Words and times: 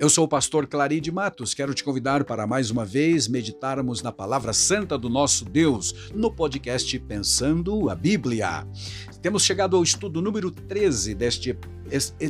Eu 0.00 0.08
sou 0.08 0.24
o 0.24 0.28
pastor 0.28 0.66
Claride 0.66 1.12
Matos. 1.12 1.52
Quero 1.52 1.74
te 1.74 1.84
convidar 1.84 2.24
para 2.24 2.46
mais 2.46 2.70
uma 2.70 2.86
vez 2.86 3.28
meditarmos 3.28 4.02
na 4.02 4.10
palavra 4.10 4.50
santa 4.54 4.96
do 4.96 5.10
nosso 5.10 5.44
Deus 5.44 6.08
no 6.14 6.32
podcast 6.32 6.98
Pensando 7.00 7.90
a 7.90 7.94
Bíblia. 7.94 8.66
Temos 9.20 9.42
chegado 9.42 9.76
ao 9.76 9.82
estudo 9.82 10.22
número 10.22 10.50
13 10.50 11.14
deste, 11.14 11.54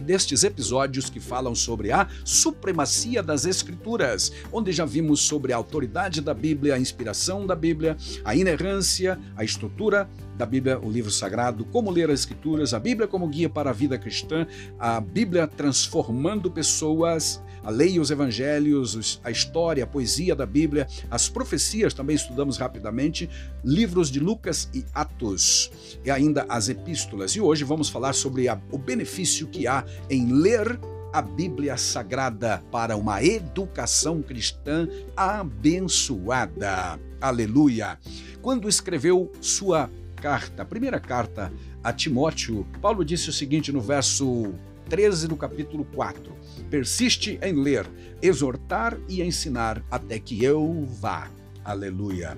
destes 0.03 0.43
episódios 0.43 1.09
que 1.09 1.21
falam 1.21 1.55
sobre 1.55 1.93
a 1.93 2.09
supremacia 2.25 3.23
das 3.23 3.45
Escrituras, 3.45 4.33
onde 4.53 4.73
já 4.73 4.85
vimos 4.85 5.21
sobre 5.21 5.53
a 5.53 5.57
autoridade 5.57 6.21
da 6.21 6.35
Bíblia, 6.35 6.75
a 6.75 6.79
inspiração 6.81 7.47
da 7.47 7.55
Bíblia, 7.55 7.97
a 8.25 8.35
inerrância, 8.35 9.17
a 9.37 9.45
estrutura 9.45 10.11
da 10.37 10.45
Bíblia, 10.45 10.81
o 10.81 10.91
livro 10.91 11.13
sagrado, 11.13 11.65
como 11.67 11.89
ler 11.93 12.11
as 12.11 12.19
Escrituras, 12.19 12.75
a 12.75 12.81
Bíblia 12.81 13.07
como 13.07 13.29
guia 13.29 13.49
para 13.49 13.71
a 13.71 13.73
vida 13.73 13.97
cristã, 13.97 14.45
a 14.77 15.01
Bíblia 15.01 15.47
transformando 15.47 16.51
pessoas 16.51 17.41
a 17.63 17.71
lei 17.71 17.95
e 17.95 18.01
os 18.01 18.11
evangelhos, 18.11 19.21
a 19.25 19.31
história, 19.31 19.85
a 19.85 19.87
poesia 19.87 20.35
da 20.35 20.47
Bíblia, 20.47 20.87
as 21.11 21.29
profecias, 21.29 21.95
também 21.95 22.17
estudamos 22.17 22.57
rapidamente, 22.57 23.29
livros 23.65 24.11
de 24.11 24.21
Lucas 24.21 24.69
e 24.75 24.85
Atos, 24.95 25.71
e 26.05 26.11
ainda 26.11 26.47
as 26.49 26.69
epístolas. 26.69 27.33
E 27.33 27.41
hoje 27.41 27.65
vamos 27.65 27.89
falar 27.89 28.13
sobre 28.13 28.49
a, 28.49 28.61
o 28.71 28.79
benefício 28.79 29.47
que 29.47 29.67
há 29.67 29.85
em 30.09 30.33
ler 30.33 30.79
a 31.13 31.21
Bíblia 31.21 31.77
Sagrada 31.77 32.63
para 32.71 32.97
uma 32.97 33.23
educação 33.23 34.23
cristã 34.23 34.89
abençoada. 35.17 37.01
Aleluia! 37.21 37.99
Quando 38.41 38.69
escreveu 38.69 39.31
sua 39.41 39.91
carta, 40.17 40.63
a 40.63 40.67
primeira 40.67 41.01
carta 41.01 41.53
a 41.83 41.93
Timóteo, 41.93 42.67
Paulo 42.81 43.05
disse 43.05 43.29
o 43.29 43.33
seguinte 43.33 43.73
no 43.73 43.81
verso 43.81 44.55
13 44.91 45.29
do 45.29 45.37
capítulo 45.37 45.87
4. 45.95 46.37
Persiste 46.69 47.39
em 47.41 47.55
ler, 47.55 47.89
exortar 48.21 48.99
e 49.09 49.23
ensinar 49.23 49.83
até 49.89 50.19
que 50.19 50.45
eu 50.45 50.85
vá. 50.85 51.31
Aleluia. 51.65 52.37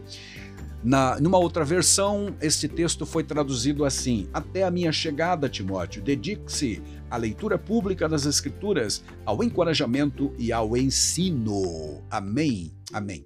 Na, 0.84 1.18
numa 1.18 1.38
outra 1.38 1.64
versão, 1.64 2.36
este 2.40 2.68
texto 2.68 3.06
foi 3.06 3.24
traduzido 3.24 3.84
assim: 3.84 4.28
Até 4.34 4.64
a 4.64 4.70
minha 4.70 4.92
chegada, 4.92 5.48
Timóteo, 5.48 6.02
dedique-se 6.02 6.82
à 7.10 7.16
leitura 7.16 7.56
pública 7.56 8.08
das 8.08 8.26
Escrituras, 8.26 9.02
ao 9.24 9.42
encorajamento 9.42 10.34
e 10.38 10.52
ao 10.52 10.76
ensino. 10.76 12.02
Amém. 12.10 12.70
Amém. 12.92 13.24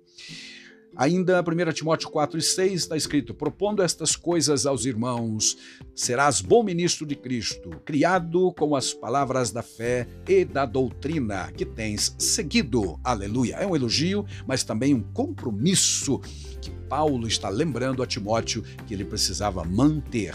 Ainda 0.97 1.43
1 1.43 1.73
Timóteo 1.73 2.09
4 2.09 2.39
e 2.39 2.43
6 2.43 2.73
está 2.73 2.97
escrito: 2.97 3.35
Propondo 3.35 3.83
estas 3.83 4.17
coisas 4.17 4.65
aos 4.65 4.87
irmãos, 4.87 5.59
serás 5.95 6.41
bom 6.41 6.63
ministro 6.63 7.07
de 7.07 7.15
Cristo, 7.15 7.71
criado 7.85 8.53
com 8.55 8.75
as 8.75 8.95
palavras 8.95 9.51
da 9.51 9.63
fé 9.63 10.09
e 10.27 10.45
da 10.45 10.65
doutrina 10.65 11.53
que 11.53 11.67
tens 11.67 12.15
seguido. 12.19 12.99
Aleluia. 13.05 13.57
É 13.57 13.67
um 13.67 13.77
elogio, 13.77 14.25
mas 14.47 14.65
também 14.65 14.95
um 14.95 15.03
compromisso 15.03 16.19
que 16.61 16.71
Paulo 16.89 17.27
está 17.27 17.49
lembrando 17.49 18.03
a 18.03 18.07
Timóteo 18.07 18.63
que 18.87 18.95
ele 18.95 19.05
precisava 19.05 19.65
manter. 19.65 20.35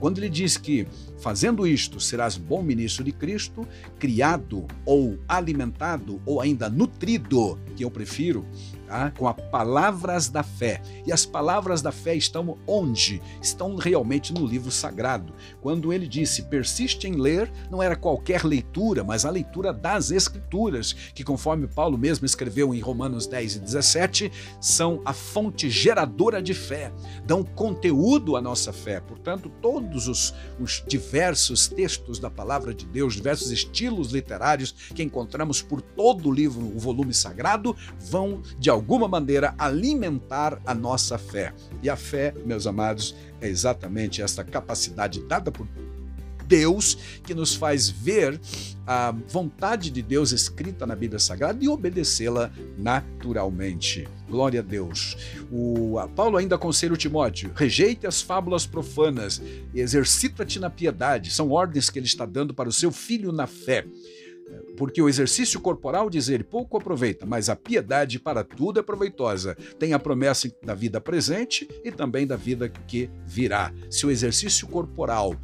Quando 0.00 0.18
ele 0.18 0.28
diz 0.28 0.56
que, 0.56 0.86
fazendo 1.18 1.66
isto, 1.66 2.00
serás 2.00 2.36
bom 2.36 2.62
ministro 2.62 3.04
de 3.04 3.12
Cristo, 3.12 3.66
criado 3.98 4.66
ou 4.84 5.18
alimentado 5.28 6.20
ou 6.24 6.40
ainda 6.40 6.68
nutrido, 6.68 7.58
que 7.74 7.84
eu 7.84 7.90
prefiro, 7.90 8.44
tá? 8.86 9.10
com 9.16 9.28
as 9.28 9.36
palavras 9.50 10.28
da 10.28 10.42
fé. 10.42 10.80
E 11.06 11.12
as 11.12 11.26
palavras 11.26 11.82
da 11.82 11.92
fé 11.92 12.14
estão 12.14 12.56
onde? 12.66 13.20
Estão 13.42 13.76
realmente 13.76 14.32
no 14.32 14.46
livro 14.46 14.70
sagrado. 14.70 15.34
Quando 15.60 15.92
ele 15.92 16.06
disse 16.06 16.42
persiste 16.42 17.06
em 17.06 17.12
ler, 17.12 17.50
não 17.70 17.82
era 17.82 17.96
qualquer 17.96 18.44
leitura, 18.44 19.04
mas 19.04 19.24
a 19.24 19.30
leitura 19.30 19.72
das 19.72 20.10
Escrituras, 20.10 20.92
que, 21.14 21.24
conforme 21.24 21.66
Paulo 21.66 21.98
mesmo 21.98 22.24
escreveu 22.24 22.74
em 22.74 22.80
Romanos 22.80 23.26
10 23.26 23.56
e 23.56 23.58
17, 23.60 24.32
são 24.60 25.00
a 25.04 25.12
fonte 25.12 25.68
geradora 25.86 26.42
de 26.42 26.52
fé, 26.52 26.92
dão 27.24 27.44
conteúdo 27.44 28.34
à 28.34 28.42
nossa 28.42 28.72
fé. 28.72 28.98
Portanto, 28.98 29.48
todos 29.62 30.08
os, 30.08 30.34
os 30.58 30.82
diversos 30.84 31.68
textos 31.68 32.18
da 32.18 32.28
palavra 32.28 32.74
de 32.74 32.84
Deus, 32.84 33.14
diversos 33.14 33.52
estilos 33.52 34.10
literários 34.10 34.72
que 34.72 35.04
encontramos 35.04 35.62
por 35.62 35.80
todo 35.80 36.28
o 36.28 36.32
livro, 36.32 36.60
o 36.60 36.78
volume 36.80 37.14
sagrado, 37.14 37.76
vão 38.00 38.42
de 38.58 38.68
alguma 38.68 39.06
maneira 39.06 39.54
alimentar 39.56 40.60
a 40.66 40.74
nossa 40.74 41.16
fé. 41.18 41.54
E 41.80 41.88
a 41.88 41.94
fé, 41.94 42.34
meus 42.44 42.66
amados, 42.66 43.14
é 43.40 43.46
exatamente 43.46 44.20
essa 44.20 44.42
capacidade 44.42 45.22
dada 45.22 45.52
por 45.52 45.68
Deus 46.46 46.96
que 47.22 47.34
nos 47.34 47.54
faz 47.54 47.88
ver 47.88 48.40
a 48.86 49.12
vontade 49.28 49.90
de 49.90 50.00
Deus 50.00 50.30
escrita 50.30 50.86
na 50.86 50.94
Bíblia 50.94 51.18
Sagrada 51.18 51.62
e 51.62 51.68
obedecê-la 51.68 52.52
naturalmente. 52.78 54.06
Glória 54.28 54.60
a 54.60 54.62
Deus. 54.62 55.16
O 55.50 55.96
Paulo 56.14 56.36
ainda 56.36 56.54
aconselha 56.54 56.94
o 56.94 56.96
Timóteo: 56.96 57.50
rejeite 57.54 58.06
as 58.06 58.22
fábulas 58.22 58.66
profanas 58.66 59.42
exercita-te 59.74 60.60
na 60.60 60.70
piedade. 60.70 61.30
São 61.30 61.50
ordens 61.50 61.90
que 61.90 61.98
ele 61.98 62.06
está 62.06 62.24
dando 62.24 62.54
para 62.54 62.68
o 62.68 62.72
seu 62.72 62.92
filho 62.92 63.32
na 63.32 63.46
fé 63.46 63.84
porque 64.76 65.00
o 65.00 65.08
exercício 65.08 65.60
corporal, 65.60 66.10
diz 66.10 66.28
ele, 66.28 66.44
pouco 66.44 66.76
aproveita, 66.76 67.26
mas 67.26 67.48
a 67.48 67.56
piedade 67.56 68.18
para 68.18 68.44
tudo 68.44 68.78
é 68.78 68.82
proveitosa. 68.82 69.56
Tem 69.78 69.92
a 69.92 69.98
promessa 69.98 70.50
da 70.62 70.74
vida 70.74 71.00
presente 71.00 71.66
e 71.84 71.90
também 71.90 72.26
da 72.26 72.36
vida 72.36 72.68
que 72.68 73.10
virá. 73.24 73.72
Se 73.90 74.06
o 74.06 74.10
exercício 74.10 74.68
corporal 74.68 75.34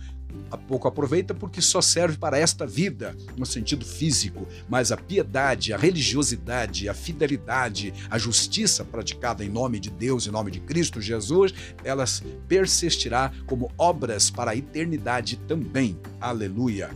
pouco 0.56 0.88
aproveita 0.88 1.34
porque 1.34 1.60
só 1.60 1.80
serve 1.80 2.16
para 2.16 2.38
esta 2.38 2.66
vida, 2.66 3.16
no 3.36 3.46
sentido 3.46 3.84
físico, 3.84 4.46
mas 4.68 4.92
a 4.92 4.96
piedade, 4.96 5.72
a 5.72 5.76
religiosidade, 5.76 6.88
a 6.88 6.94
fidelidade, 6.94 7.92
a 8.10 8.18
justiça 8.18 8.84
praticada 8.84 9.44
em 9.44 9.48
nome 9.48 9.80
de 9.80 9.90
Deus, 9.90 10.26
em 10.26 10.30
nome 10.30 10.50
de 10.50 10.60
Cristo 10.60 11.00
Jesus, 11.00 11.54
elas 11.84 12.22
persistirá 12.48 13.32
como 13.46 13.70
obras 13.76 14.30
para 14.30 14.52
a 14.52 14.56
eternidade 14.56 15.36
também. 15.36 15.98
Aleluia. 16.20 16.90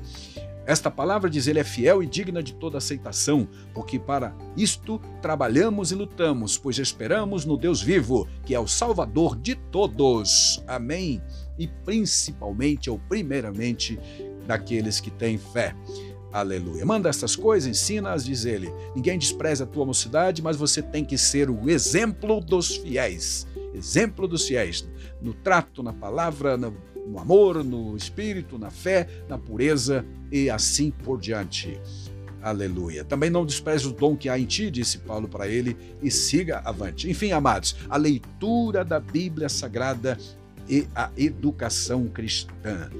Esta 0.66 0.90
palavra, 0.90 1.30
diz 1.30 1.46
ele, 1.46 1.60
é 1.60 1.64
fiel 1.64 2.02
e 2.02 2.06
digna 2.06 2.42
de 2.42 2.52
toda 2.52 2.78
aceitação, 2.78 3.46
porque 3.72 4.00
para 4.00 4.34
isto 4.56 5.00
trabalhamos 5.22 5.92
e 5.92 5.94
lutamos, 5.94 6.58
pois 6.58 6.76
esperamos 6.78 7.44
no 7.44 7.56
Deus 7.56 7.80
vivo, 7.80 8.26
que 8.44 8.52
é 8.52 8.58
o 8.58 8.66
Salvador 8.66 9.36
de 9.36 9.54
todos. 9.54 10.60
Amém. 10.66 11.22
E 11.58 11.66
principalmente, 11.66 12.90
ou 12.90 12.98
primeiramente, 12.98 13.98
daqueles 14.46 15.00
que 15.00 15.10
têm 15.10 15.38
fé. 15.38 15.74
Aleluia. 16.32 16.84
Manda 16.84 17.08
estas 17.08 17.34
coisas, 17.34 17.68
ensina-as, 17.68 18.24
diz 18.24 18.44
ele. 18.44 18.70
Ninguém 18.94 19.18
despreza 19.18 19.64
a 19.64 19.66
tua 19.66 19.86
mocidade, 19.86 20.42
mas 20.42 20.56
você 20.56 20.82
tem 20.82 21.04
que 21.04 21.16
ser 21.16 21.48
o 21.48 21.70
exemplo 21.70 22.40
dos 22.40 22.76
fiéis. 22.76 23.46
Exemplo 23.74 24.28
dos 24.28 24.46
fiéis. 24.46 24.86
No 25.20 25.32
trato, 25.32 25.82
na 25.82 25.92
palavra, 25.92 26.56
no 26.56 26.76
no 27.06 27.20
amor, 27.20 27.62
no 27.62 27.96
espírito, 27.96 28.58
na 28.58 28.70
fé, 28.70 29.06
na 29.28 29.38
pureza 29.38 30.04
e 30.30 30.50
assim 30.50 30.90
por 30.90 31.20
diante. 31.20 31.80
Aleluia. 32.42 33.04
Também 33.04 33.30
não 33.30 33.46
despreze 33.46 33.86
o 33.86 33.92
dom 33.92 34.16
que 34.16 34.28
há 34.28 34.38
em 34.38 34.44
ti, 34.44 34.70
disse 34.70 34.98
Paulo 34.98 35.28
para 35.28 35.48
ele, 35.48 35.76
e 36.02 36.10
siga 36.10 36.60
avante. 36.64 37.10
Enfim, 37.10 37.32
amados, 37.32 37.76
a 37.88 37.96
leitura 37.96 38.84
da 38.84 39.00
Bíblia 39.00 39.48
Sagrada 39.48 40.18
e 40.68 40.86
a 40.94 41.10
educação 41.16 42.08
cristã. 42.08 42.90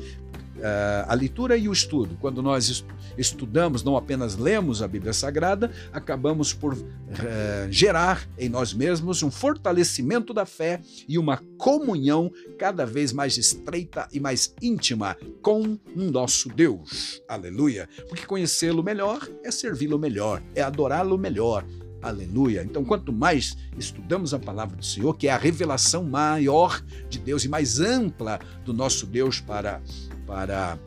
Uh, 0.56 1.04
a 1.06 1.14
leitura 1.14 1.56
e 1.56 1.68
o 1.68 1.72
estudo. 1.72 2.16
Quando 2.18 2.42
nós 2.42 2.82
estudamos, 3.18 3.82
não 3.82 3.94
apenas 3.94 4.36
lemos 4.36 4.80
a 4.82 4.88
Bíblia 4.88 5.12
Sagrada, 5.12 5.70
acabamos 5.92 6.54
por 6.54 6.72
uh, 6.72 6.82
gerar 7.68 8.26
em 8.38 8.48
nós 8.48 8.72
mesmos 8.72 9.22
um 9.22 9.30
fortalecimento 9.30 10.32
da 10.32 10.46
fé 10.46 10.80
e 11.06 11.18
uma 11.18 11.42
comunhão 11.58 12.32
cada 12.58 12.86
vez 12.86 13.12
mais 13.12 13.36
estreita 13.36 14.08
e 14.10 14.18
mais 14.18 14.54
íntima 14.62 15.16
com 15.42 15.78
o 15.94 16.02
nosso 16.10 16.48
Deus. 16.48 17.22
Aleluia! 17.28 17.86
Porque 18.08 18.24
conhecê-lo 18.24 18.82
melhor 18.82 19.28
é 19.44 19.50
servi-lo 19.50 19.98
melhor, 19.98 20.42
é 20.54 20.62
adorá-lo 20.62 21.18
melhor, 21.18 21.66
Aleluia. 22.06 22.62
Então, 22.62 22.84
quanto 22.84 23.12
mais 23.12 23.56
estudamos 23.76 24.32
a 24.32 24.38
palavra 24.38 24.76
do 24.76 24.84
Senhor, 24.84 25.16
que 25.16 25.26
é 25.26 25.32
a 25.32 25.36
revelação 25.36 26.04
maior 26.04 26.80
de 27.10 27.18
Deus 27.18 27.44
e 27.44 27.48
mais 27.48 27.80
ampla 27.80 28.38
do 28.64 28.72
nosso 28.72 29.06
Deus 29.06 29.40
para 29.40 29.82
para 30.24 30.78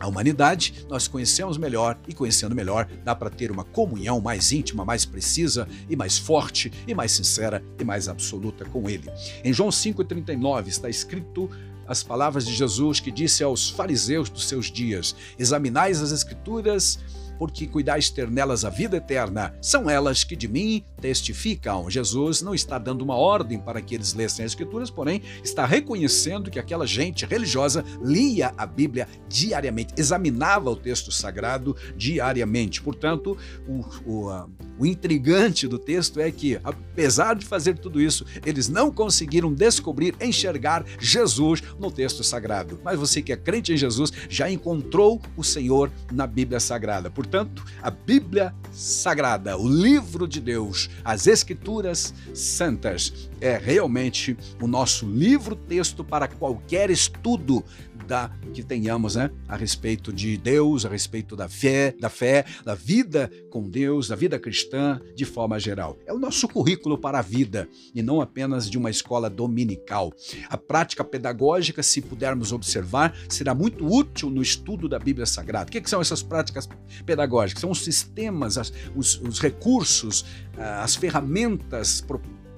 a 0.00 0.06
humanidade, 0.06 0.86
nós 0.88 1.08
conhecemos 1.08 1.58
melhor 1.58 1.98
e 2.06 2.14
conhecendo 2.14 2.54
melhor 2.54 2.88
dá 3.04 3.16
para 3.16 3.30
ter 3.30 3.50
uma 3.50 3.64
comunhão 3.64 4.20
mais 4.20 4.52
íntima, 4.52 4.84
mais 4.84 5.04
precisa 5.04 5.66
e 5.88 5.96
mais 5.96 6.16
forte 6.16 6.72
e 6.86 6.94
mais 6.94 7.10
sincera 7.10 7.62
e 7.80 7.84
mais 7.84 8.08
absoluta 8.08 8.64
com 8.64 8.88
Ele. 8.88 9.10
Em 9.42 9.52
João 9.52 9.70
5,39 9.70 10.68
está 10.68 10.88
escrito 10.88 11.50
as 11.84 12.02
palavras 12.02 12.46
de 12.46 12.54
Jesus 12.54 13.00
que 13.00 13.10
disse 13.10 13.42
aos 13.42 13.70
fariseus 13.70 14.30
dos 14.30 14.46
seus 14.46 14.70
dias: 14.70 15.16
Examinais 15.36 16.00
as 16.00 16.12
Escrituras 16.12 17.00
porque 17.38 17.66
cuidaste 17.66 18.26
nelas 18.26 18.64
a 18.64 18.70
vida 18.70 18.96
eterna. 18.96 19.54
São 19.60 19.88
elas 19.88 20.24
que 20.24 20.34
de 20.34 20.48
mim 20.48 20.84
testificam. 21.00 21.88
Jesus 21.88 22.42
não 22.42 22.54
está 22.54 22.78
dando 22.78 23.02
uma 23.02 23.16
ordem 23.16 23.58
para 23.58 23.80
que 23.80 23.94
eles 23.94 24.14
lessem 24.14 24.44
as 24.44 24.52
Escrituras, 24.52 24.90
porém 24.90 25.22
está 25.44 25.64
reconhecendo 25.64 26.50
que 26.50 26.58
aquela 26.58 26.86
gente 26.86 27.24
religiosa 27.24 27.84
lia 28.02 28.52
a 28.56 28.66
Bíblia 28.66 29.06
diariamente, 29.28 29.94
examinava 29.96 30.70
o 30.70 30.76
texto 30.76 31.12
sagrado 31.12 31.76
diariamente. 31.96 32.82
Portanto, 32.82 33.36
o, 33.68 33.84
o, 34.10 34.48
o 34.78 34.86
intrigante 34.86 35.66
do 35.66 35.78
texto 35.78 36.20
é 36.20 36.30
que, 36.30 36.58
apesar 36.62 37.34
de 37.34 37.44
fazer 37.44 37.78
tudo 37.78 38.00
isso, 38.00 38.24
eles 38.46 38.68
não 38.68 38.92
conseguiram 38.92 39.52
descobrir, 39.52 40.14
enxergar 40.20 40.84
Jesus 41.00 41.62
no 41.78 41.90
texto 41.90 42.22
sagrado. 42.22 42.80
Mas 42.84 42.98
você 42.98 43.20
que 43.20 43.32
é 43.32 43.36
crente 43.36 43.72
em 43.72 43.76
Jesus 43.76 44.12
já 44.28 44.50
encontrou 44.50 45.20
o 45.36 45.42
Senhor 45.42 45.90
na 46.12 46.26
Bíblia 46.26 46.60
Sagrada. 46.60 47.10
Portanto, 47.10 47.64
a 47.82 47.90
Bíblia 47.90 48.54
Sagrada, 48.72 49.56
o 49.58 49.68
livro 49.68 50.28
de 50.28 50.40
Deus, 50.40 50.88
as 51.04 51.26
Escrituras 51.26 52.14
Santas, 52.32 53.28
é 53.40 53.56
realmente 53.56 54.36
o 54.60 54.66
nosso 54.66 55.06
livro-texto 55.06 56.04
para 56.04 56.28
qualquer 56.28 56.90
estudo 56.90 57.64
que 58.52 58.62
tenhamos, 58.62 59.16
né, 59.16 59.30
a 59.46 59.56
respeito 59.56 60.12
de 60.12 60.36
Deus, 60.36 60.84
a 60.84 60.88
respeito 60.88 61.36
da 61.36 61.48
fé, 61.48 61.94
da 61.98 62.08
fé, 62.08 62.44
da 62.64 62.74
vida 62.74 63.30
com 63.50 63.68
Deus, 63.68 64.08
da 64.08 64.16
vida 64.16 64.38
cristã 64.38 65.00
de 65.14 65.24
forma 65.24 65.58
geral. 65.58 65.98
É 66.06 66.12
o 66.12 66.18
nosso 66.18 66.48
currículo 66.48 66.96
para 66.96 67.18
a 67.18 67.22
vida 67.22 67.68
e 67.94 68.02
não 68.02 68.20
apenas 68.20 68.68
de 68.70 68.78
uma 68.78 68.90
escola 68.90 69.28
dominical. 69.28 70.12
A 70.48 70.56
prática 70.56 71.04
pedagógica, 71.04 71.82
se 71.82 72.00
pudermos 72.00 72.52
observar, 72.52 73.14
será 73.28 73.54
muito 73.54 73.86
útil 73.86 74.30
no 74.30 74.42
estudo 74.42 74.88
da 74.88 74.98
Bíblia 74.98 75.26
Sagrada. 75.26 75.68
O 75.68 75.72
que, 75.72 75.88
são 75.88 76.00
essas 76.00 76.22
práticas 76.22 76.68
pedagógicas? 77.04 77.60
São 77.60 77.70
os 77.70 77.82
sistemas, 77.82 78.56
os, 78.94 79.20
os 79.20 79.40
recursos, 79.40 80.24
ah, 80.56 80.82
as 80.82 80.94
ferramentas 80.96 82.00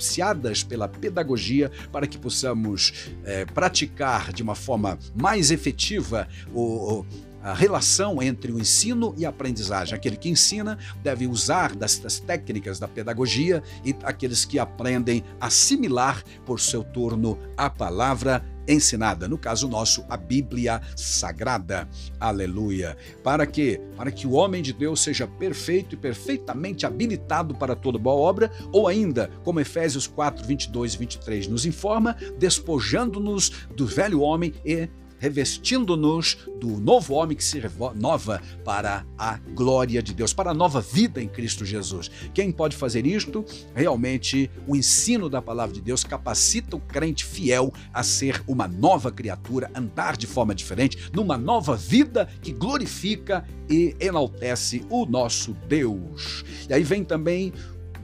propiciadas 0.01 0.63
pela 0.63 0.89
pedagogia 0.89 1.71
para 1.93 2.07
que 2.07 2.17
possamos 2.17 3.11
é, 3.23 3.45
praticar 3.45 4.33
de 4.33 4.43
uma 4.43 4.55
forma 4.55 4.99
mais 5.15 5.51
efetiva 5.51 6.27
o, 6.55 7.05
a 7.43 7.53
relação 7.53 8.23
entre 8.23 8.51
o 8.51 8.59
ensino 8.59 9.15
e 9.19 9.27
a 9.27 9.29
aprendizagem. 9.29 9.95
Aquele 9.95 10.17
que 10.17 10.31
ensina 10.31 10.79
deve 11.03 11.27
usar 11.27 11.77
das, 11.77 11.99
técnicas 12.21 12.79
da 12.79 12.89
pedagogia 12.89 13.63
e 13.85 13.95
aqueles 14.03 14.47
que 14.47 14.59
aprendem 14.59 15.23
assimilar 15.39 16.25
por 16.47 16.59
seu 16.59 16.83
turno 16.83 17.39
a 17.57 17.69
palavra 17.69 18.43
ensinada, 18.73 19.29
no 19.29 19.39
caso 19.39 19.69
nosso, 19.69 20.05
a 20.09 20.17
Bíblia 20.17 20.81
Sagrada. 20.97 21.89
Aleluia. 22.19 22.97
Para 23.23 23.47
que? 23.47 23.81
Para 23.97 24.11
que 24.11 24.27
o 24.27 24.33
homem 24.33 24.63
de 24.63 24.73
Deus 24.73 25.01
seja 25.01 25.27
perfeito 25.27 25.95
e 25.95 25.99
perfeitamente 25.99 26.87
habilitado 26.87 27.55
para 27.55 27.77
toda 27.77 27.99
boa 27.99 28.17
obra, 28.17 28.51
ou 28.73 28.89
ainda, 28.89 29.31
como 29.45 29.61
Efésios 29.61 30.07
4, 30.07 30.47
22 30.47 30.95
e 30.95 30.99
23 30.99 31.47
nos 31.49 31.67
informa, 31.67 32.17
despojando-nos 32.39 33.51
do 33.75 33.87
velho 33.87 34.21
homem 34.21 34.55
e 34.65 34.89
revestindo-nos 35.21 36.39
do 36.59 36.81
novo 36.81 37.15
homem 37.15 37.37
que 37.37 37.45
se 37.45 37.61
renova 37.61 38.43
para 38.65 39.07
a 39.17 39.39
glória 39.55 40.03
de 40.03 40.13
Deus, 40.13 40.33
para 40.33 40.51
a 40.51 40.55
nova 40.55 40.81
vida 40.81 41.23
em 41.23 41.29
Cristo 41.29 41.65
Jesus. 41.65 42.11
Quem 42.35 42.51
pode 42.51 42.75
fazer 42.75 43.07
isto? 43.07 43.45
Realmente, 43.75 44.51
o 44.67 44.75
ensino 44.75 45.29
da 45.29 45.41
palavra 45.41 45.75
de 45.75 45.81
Deus 45.81 46.03
capacita 46.03 46.77
o 46.77 46.81
crente 46.81 47.25
fiel 47.25 47.73
a 47.93 48.03
ser 48.03 48.43
uma 48.49 48.67
nova 48.67 49.13
criatura, 49.13 49.71
andar 49.75 50.17
de 50.17 50.27
forma 50.27 50.55
diferente, 50.55 51.11
numa 51.13 51.37
nova 51.37 51.77
vida 51.77 52.27
que 52.41 52.53
glorifica 52.53 53.47
e 53.69 53.95
enaltece 54.01 54.85
o 54.89 55.05
nosso 55.05 55.55
Deus. 55.69 56.45
E 56.69 56.73
aí 56.73 56.83
vem 56.83 57.05
também 57.05 57.53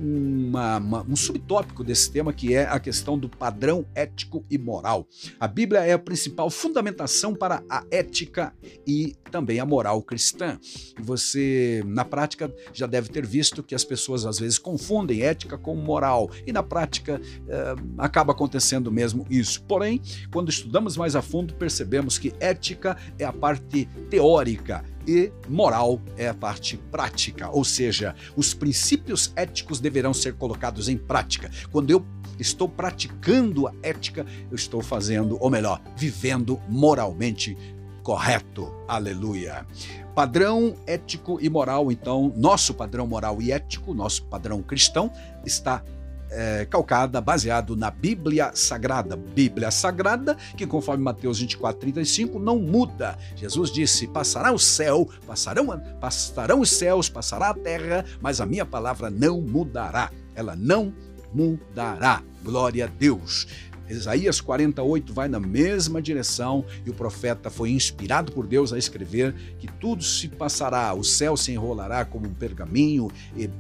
uma, 0.00 0.78
uma, 0.78 1.02
um 1.08 1.16
subtópico 1.16 1.82
desse 1.82 2.10
tema 2.10 2.32
que 2.32 2.54
é 2.54 2.64
a 2.64 2.78
questão 2.78 3.18
do 3.18 3.28
padrão 3.28 3.84
ético 3.94 4.44
e 4.50 4.58
moral. 4.58 5.06
A 5.38 5.48
Bíblia 5.48 5.80
é 5.80 5.92
a 5.92 5.98
principal 5.98 6.50
fundamentação 6.50 7.34
para 7.34 7.62
a 7.68 7.84
ética 7.90 8.52
e 8.86 9.14
também 9.30 9.60
a 9.60 9.66
moral 9.66 10.02
cristã. 10.02 10.58
Você, 11.00 11.82
na 11.86 12.04
prática, 12.04 12.52
já 12.72 12.86
deve 12.86 13.08
ter 13.08 13.26
visto 13.26 13.62
que 13.62 13.74
as 13.74 13.84
pessoas 13.84 14.24
às 14.24 14.38
vezes 14.38 14.58
confundem 14.58 15.22
ética 15.22 15.58
com 15.58 15.74
moral, 15.74 16.30
e 16.46 16.52
na 16.52 16.62
prática 16.62 17.20
eh, 17.48 17.74
acaba 17.98 18.32
acontecendo 18.32 18.90
mesmo 18.90 19.26
isso. 19.28 19.62
Porém, 19.64 20.00
quando 20.32 20.48
estudamos 20.48 20.96
mais 20.96 21.16
a 21.16 21.22
fundo, 21.22 21.54
percebemos 21.54 22.18
que 22.18 22.32
ética 22.40 22.96
é 23.18 23.24
a 23.24 23.32
parte 23.32 23.86
teórica 24.08 24.84
e 25.06 25.32
moral 25.48 26.00
é 26.16 26.28
a 26.28 26.34
parte 26.34 26.76
prática, 26.76 27.48
ou 27.50 27.64
seja, 27.64 28.14
os 28.36 28.52
princípios 28.52 29.32
éticos 29.36 29.80
deverão 29.80 30.12
ser 30.12 30.34
colocados 30.34 30.88
em 30.88 30.96
prática. 30.96 31.50
Quando 31.70 31.90
eu 31.90 32.04
estou 32.38 32.68
praticando 32.68 33.66
a 33.66 33.72
ética, 33.82 34.26
eu 34.50 34.56
estou 34.56 34.82
fazendo, 34.82 35.38
ou 35.40 35.50
melhor, 35.50 35.80
vivendo 35.96 36.60
moralmente 36.68 37.56
correto. 38.02 38.72
Aleluia. 38.86 39.66
Padrão 40.14 40.74
ético 40.86 41.38
e 41.40 41.48
moral, 41.50 41.92
então, 41.92 42.32
nosso 42.36 42.72
padrão 42.72 43.06
moral 43.06 43.42
e 43.42 43.52
ético, 43.52 43.92
nosso 43.92 44.24
padrão 44.24 44.62
cristão, 44.62 45.12
está 45.44 45.82
é, 46.30 46.66
calcada, 46.66 47.20
baseado 47.20 47.76
na 47.76 47.90
Bíblia 47.90 48.50
Sagrada. 48.54 49.16
Bíblia 49.16 49.70
Sagrada, 49.70 50.36
que 50.56 50.66
conforme 50.66 51.02
Mateus 51.02 51.38
24, 51.38 51.80
35, 51.80 52.38
não 52.38 52.58
muda. 52.58 53.16
Jesus 53.34 53.70
disse: 53.70 54.06
passará 54.06 54.52
o 54.52 54.58
céu, 54.58 55.08
passarão, 55.26 55.80
passarão 56.00 56.60
os 56.60 56.70
céus, 56.70 57.08
passará 57.08 57.50
a 57.50 57.54
terra, 57.54 58.04
mas 58.20 58.40
a 58.40 58.46
minha 58.46 58.64
palavra 58.64 59.10
não 59.10 59.40
mudará. 59.40 60.10
Ela 60.34 60.54
não 60.54 60.92
mudará. 61.32 62.22
Glória 62.42 62.84
a 62.84 62.88
Deus. 62.88 63.46
Isaías 63.88 64.40
48 64.40 65.12
vai 65.12 65.28
na 65.28 65.40
mesma 65.40 66.00
direção 66.02 66.64
e 66.84 66.90
o 66.90 66.94
profeta 66.94 67.50
foi 67.50 67.70
inspirado 67.70 68.32
por 68.32 68.46
Deus 68.46 68.72
a 68.72 68.78
escrever 68.78 69.34
que 69.58 69.66
tudo 69.66 70.02
se 70.02 70.28
passará, 70.28 70.92
o 70.94 71.04
céu 71.04 71.36
se 71.36 71.52
enrolará 71.52 72.04
como 72.04 72.26
um 72.26 72.34
pergaminho, 72.34 73.10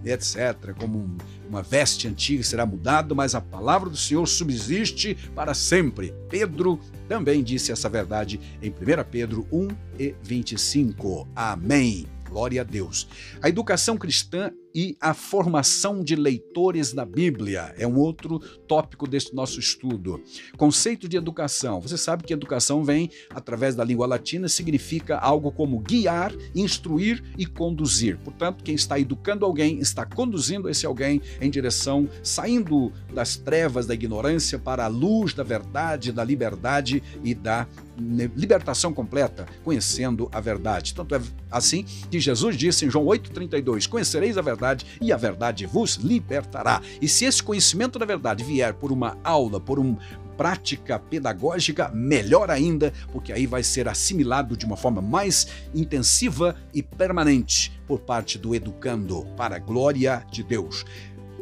etc., 0.04 0.74
como 0.78 0.98
um, 0.98 1.16
uma 1.48 1.62
veste 1.62 2.08
antiga 2.08 2.42
será 2.42 2.66
mudado, 2.66 3.14
mas 3.14 3.34
a 3.34 3.40
palavra 3.40 3.88
do 3.88 3.96
Senhor 3.96 4.26
subsiste 4.26 5.16
para 5.34 5.54
sempre. 5.54 6.12
Pedro 6.28 6.80
também 7.08 7.42
disse 7.42 7.72
essa 7.72 7.88
verdade 7.88 8.40
em 8.62 8.70
1 8.70 8.74
Pedro 9.10 9.46
1 9.52 9.68
e 9.98 10.14
25. 10.22 11.28
Amém. 11.34 12.06
Glória 12.28 12.60
a 12.60 12.64
Deus. 12.64 13.08
A 13.40 13.48
educação 13.48 13.96
cristã 13.96 14.50
e 14.76 14.94
a 15.00 15.14
formação 15.14 16.04
de 16.04 16.14
leitores 16.14 16.92
da 16.92 17.06
Bíblia 17.06 17.74
é 17.78 17.86
um 17.86 17.96
outro 17.96 18.38
tópico 18.68 19.08
deste 19.08 19.34
nosso 19.34 19.58
estudo. 19.58 20.22
Conceito 20.58 21.08
de 21.08 21.16
educação. 21.16 21.80
Você 21.80 21.96
sabe 21.96 22.24
que 22.24 22.32
educação 22.34 22.84
vem 22.84 23.08
através 23.30 23.74
da 23.74 23.82
língua 23.82 24.06
latina, 24.06 24.50
significa 24.50 25.16
algo 25.16 25.50
como 25.50 25.78
guiar, 25.78 26.30
instruir 26.54 27.24
e 27.38 27.46
conduzir. 27.46 28.18
Portanto, 28.18 28.62
quem 28.62 28.74
está 28.74 29.00
educando 29.00 29.46
alguém 29.46 29.78
está 29.78 30.04
conduzindo 30.04 30.68
esse 30.68 30.84
alguém 30.84 31.22
em 31.40 31.48
direção, 31.48 32.06
saindo 32.22 32.92
das 33.14 33.34
trevas 33.34 33.86
da 33.86 33.94
ignorância 33.94 34.58
para 34.58 34.84
a 34.84 34.88
luz 34.88 35.32
da 35.32 35.42
verdade, 35.42 36.12
da 36.12 36.22
liberdade 36.22 37.02
e 37.24 37.34
da 37.34 37.66
libertação 37.98 38.92
completa, 38.92 39.46
conhecendo 39.64 40.28
a 40.32 40.40
verdade. 40.40 40.94
Tanto 40.94 41.14
é 41.14 41.20
assim 41.50 41.84
que 42.10 42.20
Jesus 42.20 42.56
disse 42.56 42.84
em 42.84 42.90
João 42.90 43.06
8,32: 43.06 43.88
Conhecereis 43.88 44.36
a 44.36 44.42
verdade 44.42 44.86
e 45.00 45.12
a 45.12 45.16
verdade 45.16 45.66
vos 45.66 45.96
libertará. 45.96 46.80
E 47.00 47.08
se 47.08 47.24
esse 47.24 47.42
conhecimento 47.42 47.98
da 47.98 48.06
verdade 48.06 48.44
vier 48.44 48.74
por 48.74 48.92
uma 48.92 49.16
aula, 49.24 49.60
por 49.60 49.78
uma 49.78 49.98
prática 50.36 50.98
pedagógica, 50.98 51.88
melhor 51.88 52.50
ainda, 52.50 52.92
porque 53.10 53.32
aí 53.32 53.46
vai 53.46 53.62
ser 53.62 53.88
assimilado 53.88 54.56
de 54.56 54.66
uma 54.66 54.76
forma 54.76 55.00
mais 55.00 55.48
intensiva 55.74 56.54
e 56.74 56.82
permanente 56.82 57.72
por 57.86 58.00
parte 58.00 58.38
do 58.38 58.54
educando, 58.54 59.24
para 59.36 59.56
a 59.56 59.58
glória 59.58 60.24
de 60.30 60.42
Deus. 60.42 60.84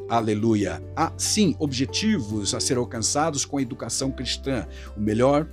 Aleluia. 0.08 0.82
Há 0.94 1.12
sim 1.16 1.56
objetivos 1.58 2.54
a 2.54 2.60
ser 2.60 2.76
alcançados 2.76 3.44
com 3.44 3.56
a 3.56 3.62
educação 3.62 4.10
cristã. 4.10 4.66
O 4.96 5.00
melhor 5.00 5.48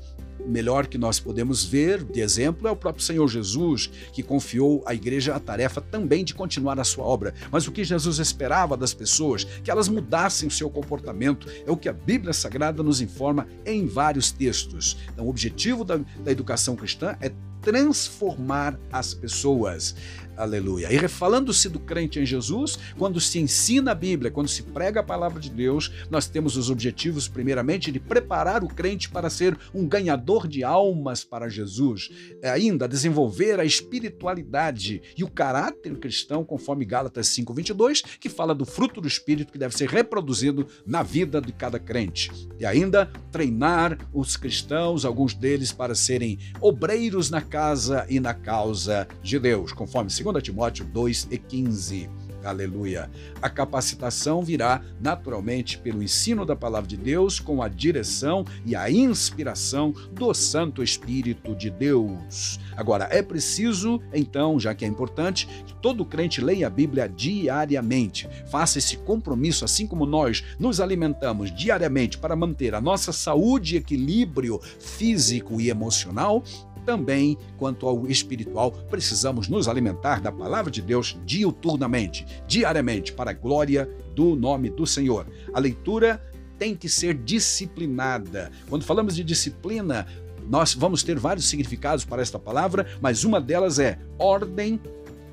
melhor 0.48 0.88
que 0.88 0.98
nós 0.98 1.20
podemos 1.20 1.64
ver 1.64 2.04
de 2.04 2.22
exemplo 2.22 2.68
é 2.68 2.72
o 2.72 2.76
próprio 2.76 3.04
Senhor 3.04 3.28
Jesus, 3.28 3.90
que 4.14 4.24
confiou 4.24 4.84
à 4.86 4.94
igreja 4.94 5.36
a 5.36 5.40
tarefa 5.40 5.82
também 5.82 6.24
de 6.24 6.34
continuar 6.34 6.80
a 6.80 6.84
sua 6.84 7.04
obra. 7.04 7.34
Mas 7.52 7.68
o 7.68 7.72
que 7.72 7.84
Jesus 7.84 8.20
esperava 8.20 8.76
das 8.78 8.94
pessoas, 8.94 9.44
que 9.44 9.72
elas 9.72 9.88
mudassem 9.88 10.48
o 10.48 10.52
seu 10.52 10.70
comportamento, 10.70 11.48
é 11.66 11.72
o 11.72 11.78
que 11.78 11.90
a 11.90 11.94
Bíblia 11.94 12.34
Sagrada 12.34 12.84
nos 12.84 13.02
informa 13.02 13.48
em 13.66 13.86
vários 13.86 14.32
textos. 14.32 14.98
Então, 15.12 15.26
o 15.26 15.30
objetivo 15.30 15.84
da, 15.84 15.98
da 15.98 16.32
educação 16.32 16.76
cristã 16.76 17.16
é 17.22 17.32
transformar 17.62 18.80
as 18.92 19.14
pessoas. 19.14 19.96
Aleluia. 20.42 20.92
E 20.92 21.08
falando-se 21.08 21.70
do 21.70 21.80
crente 21.80 22.20
em 22.20 22.26
Jesus, 22.26 22.80
quando 22.98 23.20
se 23.20 23.38
ensina 23.38 23.92
a 23.92 23.96
Bíblia, 23.96 24.32
quando 24.32 24.48
se 24.48 24.64
prega 24.64 25.02
a 25.02 25.04
palavra 25.04 25.40
de 25.40 25.50
Deus, 25.50 25.92
nós 26.10 26.28
temos 26.28 26.58
os 26.58 26.70
objetivos, 26.70 27.28
primeiramente, 27.28 27.92
de 27.92 28.00
preparar 28.00 28.64
o 28.64 28.68
crente 28.68 29.10
para 29.10 29.30
ser 29.30 29.56
um 29.72 29.88
ganhador 29.88 30.48
de 30.48 30.64
almas 30.64 31.24
para 31.24 31.50
Jesus. 31.50 32.10
É 32.42 32.50
ainda, 32.50 32.88
desenvolver 32.88 33.60
a 33.60 33.66
espiritualidade 33.66 35.02
e 35.16 35.24
o 35.24 35.30
caráter 35.30 35.98
cristão, 35.98 36.44
conforme 36.44 36.86
Gálatas 36.86 37.28
5,22, 37.28 38.04
que 38.20 38.30
fala 38.30 38.56
do 38.56 38.66
fruto 38.66 39.02
do 39.02 39.08
Espírito 39.08 39.52
que 39.52 39.60
deve 39.60 39.78
ser 39.78 39.90
reproduzido 39.90 40.66
na 40.86 41.04
vida 41.04 41.42
de 41.42 41.52
cada 41.52 41.78
crente. 41.78 42.32
E 42.60 42.66
ainda, 42.66 43.12
treinar 43.32 43.98
os 44.14 44.38
cristãos, 44.38 45.06
alguns 45.06 45.34
deles, 45.34 45.72
para 45.72 45.94
serem 45.94 46.40
obreiros 46.60 47.30
na 47.30 47.42
casa 47.52 48.06
e 48.10 48.18
na 48.18 48.34
causa 48.34 49.06
de 49.22 49.38
Deus, 49.38 49.74
conforme 49.74 50.10
2 50.10 50.42
Timóteo 50.42 50.86
2 50.86 51.28
e 51.30 51.38
15. 51.38 52.10
Aleluia. 52.44 53.10
A 53.42 53.50
capacitação 53.50 54.42
virá 54.42 54.82
naturalmente 55.00 55.78
pelo 55.78 56.02
ensino 56.02 56.46
da 56.46 56.56
palavra 56.56 56.88
de 56.88 56.98
Deus, 56.98 57.40
com 57.40 57.62
a 57.62 57.68
direção 57.68 58.44
e 58.66 58.76
a 58.76 58.90
inspiração 58.90 59.94
do 60.12 60.34
Santo 60.34 60.82
Espírito 60.82 61.54
de 61.54 61.70
Deus. 61.70 62.60
Agora, 62.76 63.08
é 63.12 63.22
preciso, 63.22 64.02
então, 64.14 64.60
já 64.60 64.74
que 64.74 64.86
é 64.86 64.88
importante, 64.88 65.48
que 65.66 65.74
todo 65.76 66.06
crente 66.06 66.42
leia 66.42 66.68
a 66.68 66.70
Bíblia 66.70 67.08
diariamente. 67.08 68.28
Faça 68.50 68.80
esse 68.80 68.98
compromisso, 68.98 69.64
assim 69.64 69.86
como 69.86 70.06
nós 70.06 70.44
nos 70.58 70.80
alimentamos 70.80 71.54
diariamente 71.54 72.18
para 72.18 72.36
manter 72.36 72.74
a 72.74 72.82
nossa 72.82 73.12
saúde 73.12 73.76
e 73.76 73.78
equilíbrio 73.78 74.60
físico 74.80 75.62
e 75.62 75.70
emocional, 75.70 76.44
também, 76.86 77.38
quanto 77.58 77.88
ao 77.88 78.08
espiritual, 78.08 78.72
precisamos 78.72 79.48
nos 79.48 79.68
alimentar 79.68 80.22
da 80.22 80.32
palavra 80.32 80.72
de 80.72 80.82
Deus 80.82 81.18
diuturnamente, 81.26 82.26
diariamente, 82.48 83.14
para 83.14 83.32
a 83.32 83.34
glória 83.34 83.90
do 84.16 84.36
nome 84.36 84.70
do 84.70 84.86
Senhor. 84.86 85.28
A 85.54 85.60
leitura 85.60 86.22
tem 86.58 86.76
que 86.76 86.88
ser 86.88 87.16
disciplinada. 87.16 88.52
Quando 88.70 88.84
falamos 88.84 89.16
de 89.16 89.24
disciplina, 89.24 90.06
nós 90.48 90.74
vamos 90.74 91.04
ter 91.04 91.18
vários 91.18 91.48
significados 91.48 92.06
para 92.06 92.22
esta 92.22 92.38
palavra, 92.38 92.88
mas 93.02 93.24
uma 93.24 93.40
delas 93.40 93.80
é 93.80 93.98
ordem 94.20 94.80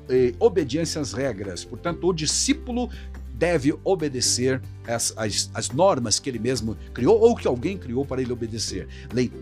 e 0.09 0.33
obediência 0.39 0.99
às 0.99 1.13
regras. 1.13 1.63
Portanto, 1.63 2.07
o 2.07 2.13
discípulo 2.13 2.89
deve 3.39 3.73
obedecer 3.85 4.61
as, 4.85 5.13
as, 5.15 5.49
as, 5.53 5.71
normas 5.71 6.19
que 6.19 6.29
ele 6.29 6.37
mesmo 6.37 6.75
criou 6.93 7.17
ou 7.17 7.35
que 7.35 7.47
alguém 7.47 7.77
criou 7.77 8.05
para 8.05 8.21
ele 8.21 8.33
obedecer. 8.33 8.87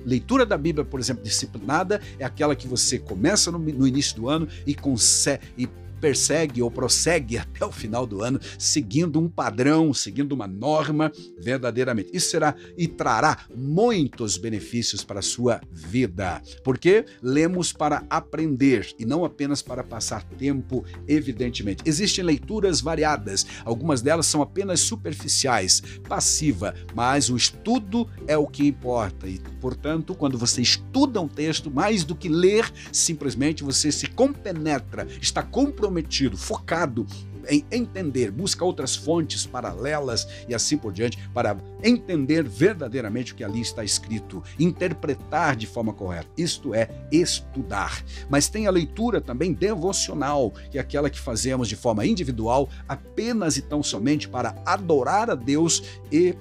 Leitura 0.05 0.45
da 0.45 0.57
Bíblia, 0.57 0.85
por 0.85 0.99
exemplo, 0.99 1.23
disciplinada, 1.23 1.99
é 2.19 2.23
aquela 2.23 2.55
que 2.55 2.67
você 2.67 2.99
começa 2.99 3.51
no, 3.51 3.57
no 3.57 3.87
início 3.87 4.15
do 4.15 4.29
ano 4.29 4.47
e, 4.67 4.75
consegue, 4.75 5.67
persegue 5.99 6.61
ou 6.61 6.71
prossegue 6.71 7.37
até 7.37 7.65
o 7.65 7.71
final 7.71 8.05
do 8.05 8.23
ano, 8.23 8.39
seguindo 8.57 9.19
um 9.19 9.27
padrão, 9.27 9.93
seguindo 9.93 10.33
uma 10.33 10.47
norma 10.47 11.11
verdadeiramente. 11.39 12.09
Isso 12.13 12.29
será 12.31 12.55
e 12.77 12.87
trará 12.87 13.45
muitos 13.55 14.37
benefícios 14.37 15.03
para 15.03 15.19
a 15.19 15.23
sua 15.23 15.61
vida, 15.71 16.41
porque 16.63 17.05
lemos 17.21 17.73
para 17.73 18.05
aprender 18.09 18.89
e 18.99 19.05
não 19.05 19.25
apenas 19.25 19.61
para 19.61 19.83
passar 19.83 20.23
tempo, 20.23 20.83
evidentemente. 21.07 21.83
Existem 21.85 22.23
leituras 22.23 22.81
variadas, 22.81 23.45
algumas 23.65 24.01
delas 24.01 24.25
são 24.27 24.41
apenas 24.41 24.79
superficiais, 24.81 25.81
passiva, 26.07 26.75
mas 26.93 27.29
o 27.29 27.35
estudo 27.35 28.07
é 28.27 28.37
o 28.37 28.47
que 28.47 28.67
importa 28.67 29.27
e, 29.27 29.39
portanto, 29.59 30.15
quando 30.15 30.37
você 30.37 30.61
estuda 30.61 31.21
um 31.21 31.27
texto, 31.27 31.71
mais 31.71 32.03
do 32.03 32.15
que 32.15 32.29
ler, 32.29 32.71
simplesmente 32.91 33.63
você 33.63 33.91
se 33.91 34.07
compenetra, 34.07 35.07
está 35.21 35.41
comprometido 35.41 35.86
comprometido, 35.87 36.37
focado 36.37 37.05
em 37.49 37.65
entender, 37.71 38.29
busca 38.29 38.65
outras 38.65 38.93
fontes 38.93 39.45
paralelas 39.45 40.27
e 40.49 40.53
assim 40.53 40.77
por 40.77 40.91
diante, 40.91 41.17
para 41.33 41.55
entender 41.81 42.43
verdadeiramente 42.43 43.31
o 43.31 43.35
que 43.35 43.43
ali 43.43 43.61
está 43.61 43.85
escrito, 43.85 44.43
interpretar 44.59 45.55
de 45.55 45.65
forma 45.65 45.93
correta. 45.93 46.27
Isto 46.37 46.75
é 46.75 46.89
estudar. 47.09 48.03
Mas 48.29 48.49
tem 48.49 48.67
a 48.67 48.71
leitura 48.71 49.21
também 49.21 49.53
devocional, 49.53 50.51
que 50.69 50.77
é 50.77 50.81
aquela 50.81 51.09
que 51.09 51.19
fazemos 51.19 51.69
de 51.69 51.77
forma 51.77 52.05
individual, 52.05 52.69
apenas 52.85 53.55
e 53.55 53.61
tão 53.61 53.81
somente 53.81 54.27
para 54.27 54.53
adorar 54.65 55.29
a 55.29 55.35
Deus 55.35 55.81
e 56.11 56.35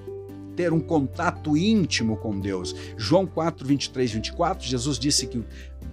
ter 0.57 0.73
um 0.73 0.79
contato 0.81 1.55
íntimo 1.55 2.17
com 2.17 2.37
Deus. 2.37 2.75
João 2.97 3.25
4, 3.25 3.65
23, 3.65 4.11
24, 4.11 4.67
Jesus 4.67 4.99
disse 4.99 5.27
que 5.27 5.41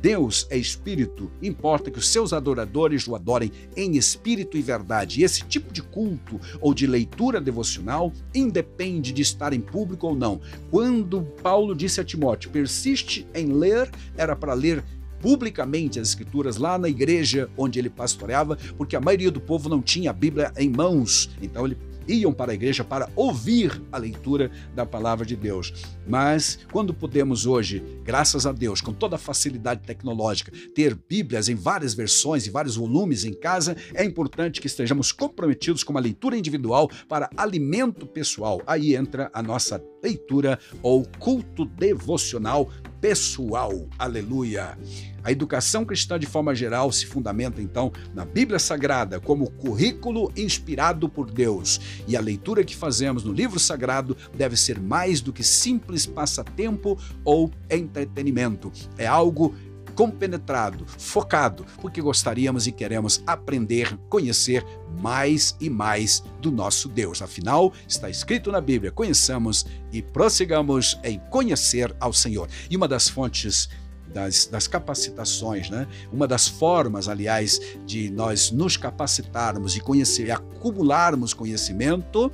Deus 0.04 0.46
é 0.50 0.58
espírito, 0.58 1.32
importa 1.42 1.90
que 1.90 1.99
os 1.99 2.11
seus 2.11 2.34
adoradores 2.34 3.08
o 3.08 3.14
adorem 3.14 3.50
em 3.75 3.96
espírito 3.96 4.54
e 4.54 4.61
verdade. 4.61 5.18
E 5.18 5.25
esse 5.25 5.42
tipo 5.44 5.73
de 5.73 5.80
culto 5.80 6.38
ou 6.61 6.75
de 6.75 6.87
leitura 6.87 7.40
devocional 7.40 8.12
independe 8.34 9.14
de 9.14 9.23
estar 9.23 9.54
em 9.54 9.62
público 9.62 10.08
ou 10.08 10.14
não. 10.14 10.42
Quando 10.70 11.23
Paulo 11.42 11.75
disse 11.75 12.02
a 12.02 12.04
Timóteo, 12.04 12.50
persiste 12.50 13.26
em 13.34 13.46
ler, 13.46 13.90
era 14.14 14.37
para 14.37 14.52
ler 14.52 14.84
publicamente 15.23 15.99
as 15.99 16.08
escrituras 16.08 16.58
lá 16.58 16.76
na 16.76 16.90
igreja 16.90 17.49
onde 17.56 17.78
ele 17.78 17.88
pastoreava, 17.88 18.58
porque 18.76 18.96
a 18.96 19.00
maioria 19.00 19.30
do 19.30 19.40
povo 19.40 19.70
não 19.70 19.80
tinha 19.80 20.11
a 20.11 20.12
Bíblia 20.12 20.52
em 20.58 20.68
mãos. 20.68 21.30
Então 21.40 21.64
ele 21.64 21.78
iam 22.08 22.32
para 22.32 22.52
a 22.52 22.54
igreja 22.54 22.84
para 22.84 23.08
ouvir 23.14 23.82
a 23.90 23.99
leitura 23.99 24.50
da 24.75 24.84
palavra 24.84 25.25
de 25.25 25.37
Deus. 25.37 25.73
Mas 26.06 26.58
quando 26.73 26.92
podemos 26.92 27.46
hoje, 27.46 27.82
graças 28.04 28.46
a 28.46 28.52
Deus, 28.52 28.80
com 28.80 28.92
toda 28.92 29.16
a 29.16 29.18
facilidade 29.18 29.82
tecnológica, 29.82 30.52
ter 30.75 30.94
Bíblias 30.94 31.49
em 31.49 31.54
várias 31.54 31.94
versões 31.94 32.46
e 32.46 32.50
vários 32.50 32.76
volumes 32.76 33.25
em 33.25 33.32
casa, 33.32 33.76
é 33.94 34.04
importante 34.04 34.61
que 34.61 34.66
estejamos 34.66 35.12
comprometidos 35.12 35.82
com 35.82 35.92
uma 35.92 36.00
leitura 36.00 36.37
individual 36.37 36.90
para 37.08 37.30
alimento 37.37 38.06
pessoal. 38.06 38.61
Aí 38.66 38.94
entra 38.94 39.30
a 39.32 39.42
nossa 39.42 39.82
leitura 40.02 40.58
ou 40.82 41.06
culto 41.18 41.64
devocional 41.64 42.70
pessoal. 43.04 43.87
Aleluia. 43.99 44.78
A 45.23 45.30
educação 45.30 45.84
cristã, 45.84 46.18
de 46.18 46.25
forma 46.25 46.54
geral, 46.54 46.90
se 46.90 47.04
fundamenta 47.04 47.61
então 47.61 47.92
na 48.14 48.25
Bíblia 48.25 48.58
Sagrada 48.58 49.20
como 49.20 49.50
currículo 49.50 50.32
inspirado 50.34 51.06
por 51.06 51.30
Deus. 51.30 51.78
E 52.08 52.16
a 52.16 52.20
leitura 52.23 52.64
que 52.64 52.75
fazemos 52.75 53.23
no 53.23 53.30
livro 53.30 53.61
sagrado 53.61 54.16
deve 54.32 54.56
ser 54.56 54.80
mais 54.80 55.20
do 55.20 55.34
que 55.34 55.44
simples 55.44 56.06
passatempo 56.06 56.99
ou 57.23 57.50
entretenimento. 57.68 58.73
É 58.96 59.06
algo 59.06 59.54
compenetrado, 59.94 60.84
focado, 60.86 61.64
porque 61.80 62.00
gostaríamos 62.00 62.66
e 62.66 62.72
queremos 62.72 63.22
aprender, 63.26 63.96
conhecer 64.08 64.64
mais 65.00 65.56
e 65.60 65.70
mais 65.70 66.22
do 66.40 66.50
nosso 66.50 66.88
Deus. 66.88 67.22
Afinal, 67.22 67.72
está 67.88 68.10
escrito 68.10 68.50
na 68.50 68.60
Bíblia: 68.60 68.90
conheçamos 68.92 69.66
e 69.92 70.02
prossigamos 70.02 70.98
em 71.02 71.20
conhecer 71.30 71.94
ao 72.00 72.12
Senhor. 72.12 72.48
E 72.70 72.76
uma 72.76 72.88
das 72.88 73.08
fontes 73.08 73.68
das, 74.12 74.46
das, 74.46 74.68
capacitações, 74.68 75.68
né? 75.68 75.88
Uma 76.12 76.28
das 76.28 76.46
formas, 76.46 77.08
aliás, 77.08 77.60
de 77.84 78.10
nós 78.10 78.52
nos 78.52 78.76
capacitarmos 78.76 79.76
e 79.76 79.80
conhecer, 79.80 80.28
e 80.28 80.30
acumularmos 80.30 81.34
conhecimento 81.34 82.30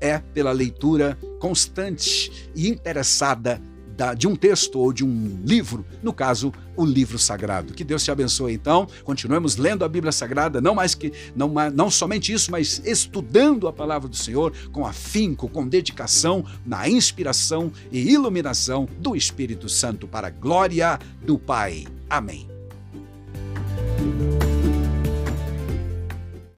é 0.00 0.18
pela 0.18 0.52
leitura 0.52 1.18
constante 1.40 2.50
e 2.54 2.68
interessada 2.68 3.60
da, 3.96 4.14
de 4.14 4.26
um 4.26 4.34
texto 4.36 4.78
ou 4.78 4.92
de 4.92 5.04
um 5.04 5.40
livro, 5.44 5.84
no 6.02 6.12
caso, 6.12 6.52
o 6.76 6.84
livro 6.84 7.18
sagrado. 7.18 7.74
Que 7.74 7.84
Deus 7.84 8.02
te 8.02 8.10
abençoe 8.10 8.54
então. 8.54 8.86
Continuemos 9.04 9.56
lendo 9.56 9.84
a 9.84 9.88
Bíblia 9.88 10.12
Sagrada, 10.12 10.60
não 10.60 10.74
mais 10.74 10.94
que 10.94 11.12
não, 11.34 11.52
não 11.74 11.90
somente 11.90 12.32
isso, 12.32 12.50
mas 12.50 12.82
estudando 12.84 13.68
a 13.68 13.72
palavra 13.72 14.08
do 14.08 14.16
Senhor 14.16 14.52
com 14.72 14.86
afinco, 14.86 15.48
com 15.48 15.66
dedicação, 15.66 16.44
na 16.64 16.88
inspiração 16.88 17.72
e 17.90 18.10
iluminação 18.10 18.88
do 18.98 19.14
Espírito 19.14 19.68
Santo 19.68 20.06
para 20.06 20.28
a 20.28 20.30
glória 20.30 20.98
do 21.24 21.38
Pai. 21.38 21.86
Amém. 22.08 22.48